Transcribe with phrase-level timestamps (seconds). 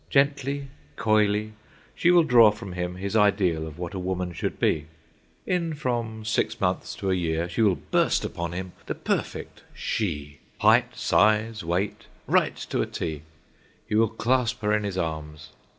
[0.09, 1.53] Gently, coyly,
[1.93, 4.87] she will draw from him his ideal of what a woman should be.
[5.45, 10.39] In from six months to a year she will burst upon him, the perfect She;
[10.61, 13.21] height, size, weight, right to a T.
[13.85, 15.49] He will clasp her in his arms.